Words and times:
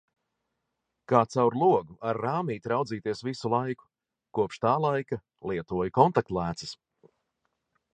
Kā 1.11 1.19
caur 1.33 1.57
logu 1.63 1.97
ar 2.13 2.19
rāmīti 2.27 2.73
raudzīties 2.73 3.23
visu 3.29 3.53
laiku. 3.57 3.89
Kopš 4.41 4.67
tā 4.67 4.75
laika 4.91 5.25
lietoju 5.53 5.99
kontaktlēcas. 6.03 6.79